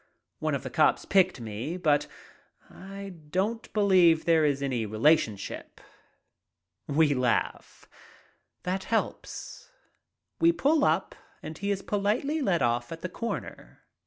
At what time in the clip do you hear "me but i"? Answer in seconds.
1.39-3.13